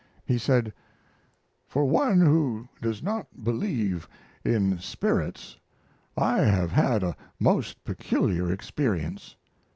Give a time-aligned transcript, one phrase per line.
[0.25, 0.73] He said:
[1.67, 4.09] "For one who does not believe
[4.43, 5.59] in spirits
[6.17, 9.35] I have had a most peculiar experience.